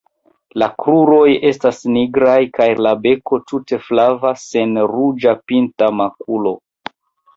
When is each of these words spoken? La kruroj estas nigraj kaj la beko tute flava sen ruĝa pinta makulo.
La 0.61 0.67
kruroj 0.83 1.25
estas 1.49 1.81
nigraj 1.97 2.37
kaj 2.57 2.67
la 2.85 2.93
beko 3.03 3.39
tute 3.51 3.81
flava 3.89 4.33
sen 4.45 4.75
ruĝa 4.97 5.37
pinta 5.53 5.95
makulo. 6.03 6.57